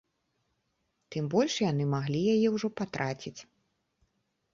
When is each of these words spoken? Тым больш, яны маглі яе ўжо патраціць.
Тым 1.15 1.27
больш, 1.33 1.53
яны 1.71 1.85
маглі 1.95 2.21
яе 2.37 2.47
ўжо 2.55 2.67
патраціць. 2.81 3.37